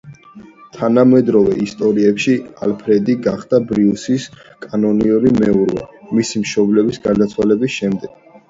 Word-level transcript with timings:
თანამედროვე 0.77 1.57
ისტორიებში 1.65 2.33
ალფრედი 2.67 3.17
გახდა 3.27 3.61
ბრიუსის 3.73 4.27
კანონიერი 4.67 5.35
მეურვე, 5.39 5.87
მისი 6.19 6.45
მშობლების 6.47 7.03
გარდაცვალების 7.09 7.81
შემდეგ. 7.81 8.19